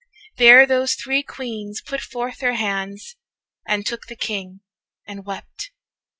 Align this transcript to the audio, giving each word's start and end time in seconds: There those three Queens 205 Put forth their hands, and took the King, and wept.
There 0.37 0.65
those 0.65 0.95
three 0.95 1.21
Queens 1.21 1.79
205 1.81 1.85
Put 2.07 2.11
forth 2.11 2.39
their 2.39 2.55
hands, 2.55 3.17
and 3.67 3.85
took 3.85 4.07
the 4.07 4.15
King, 4.15 4.61
and 5.05 5.27
wept. 5.27 5.69